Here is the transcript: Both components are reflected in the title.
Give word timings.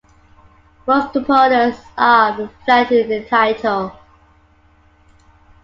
Both 0.87 1.11
components 1.13 1.77
are 1.95 2.35
reflected 2.35 3.01
in 3.11 3.21
the 3.21 3.29
title. 3.29 3.95